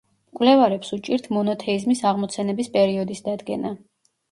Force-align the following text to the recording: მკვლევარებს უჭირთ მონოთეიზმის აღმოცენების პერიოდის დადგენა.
მკვლევარებს 0.35 0.89
უჭირთ 0.97 1.27
მონოთეიზმის 1.37 2.03
აღმოცენების 2.13 2.73
პერიოდის 2.79 3.25
დადგენა. 3.31 3.77